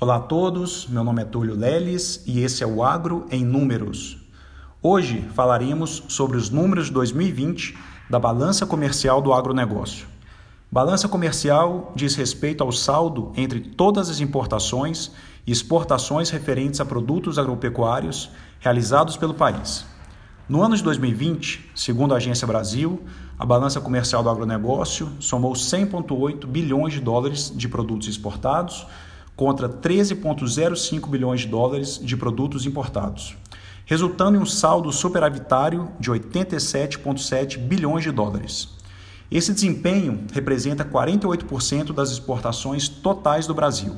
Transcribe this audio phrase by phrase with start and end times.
[0.00, 4.16] Olá a todos, meu nome é Túlio Leles e esse é o Agro em Números.
[4.80, 7.76] Hoje falaremos sobre os números de 2020
[8.08, 10.06] da balança comercial do agronegócio.
[10.70, 15.10] Balança comercial diz respeito ao saldo entre todas as importações
[15.44, 18.30] e exportações referentes a produtos agropecuários
[18.60, 19.84] realizados pelo país.
[20.48, 23.02] No ano de 2020, segundo a Agência Brasil,
[23.36, 28.86] a balança comercial do agronegócio somou 100,8 bilhões de dólares de produtos exportados
[29.38, 33.36] contra 13,05 bilhões de dólares de produtos importados,
[33.86, 38.70] resultando em um saldo superavitário de 87,7 bilhões de dólares.
[39.30, 43.94] Esse desempenho representa 48% das exportações totais do Brasil.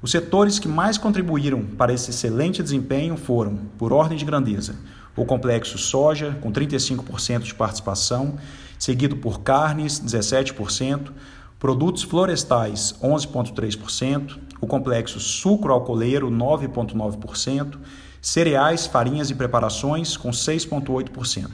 [0.00, 4.76] Os setores que mais contribuíram para esse excelente desempenho foram, por ordem de grandeza,
[5.16, 8.36] o complexo soja, com 35% de participação,
[8.78, 11.10] seguido por carnes, 17%,
[11.58, 17.78] produtos florestais, 11,3%, o complexo sucro-alcooleiro, 9,9%,
[18.20, 21.50] cereais, farinhas e preparações, com 6,8%.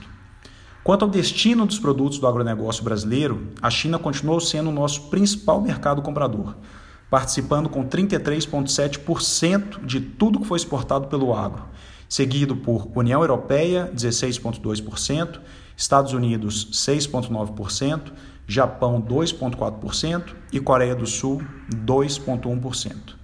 [0.84, 5.59] Quanto ao destino dos produtos do agronegócio brasileiro, a China continuou sendo o nosso principal
[5.59, 6.55] mercado comprador,
[7.11, 11.65] participando com 33,7% de tudo que foi exportado pelo agro,
[12.11, 15.41] seguido por União Europeia, 16,2%,
[15.75, 18.12] Estados Unidos, 6,9%,
[18.48, 23.14] Japão 2,4% e Coreia do Sul 2,1%.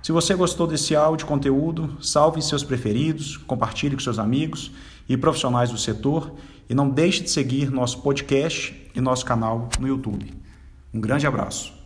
[0.00, 4.70] Se você gostou desse áudio conteúdo, salve seus preferidos, compartilhe com seus amigos
[5.08, 6.32] e profissionais do setor
[6.68, 10.32] e não deixe de seguir nosso podcast e nosso canal no YouTube.
[10.94, 11.79] Um grande abraço.